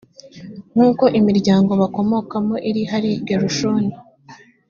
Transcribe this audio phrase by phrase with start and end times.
[0.73, 3.93] nk uko imiryango bakomokamo iri hari gerushoni